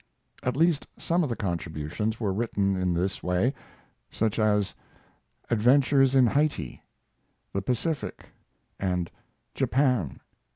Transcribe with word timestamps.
At 0.41 0.57
least 0.57 0.87
some 0.97 1.21
of 1.21 1.29
the 1.29 1.35
contributions 1.35 2.19
were 2.19 2.33
written 2.33 2.75
in 2.75 2.95
this 2.95 3.21
way, 3.21 3.53
such 4.09 4.39
as 4.39 4.73
"Adventures 5.51 6.15
in 6.15 6.25
Hayti," 6.25 6.81
"The 7.53 7.61
Pacific," 7.61 8.29
and 8.79 9.11
"Japan." 9.53 10.19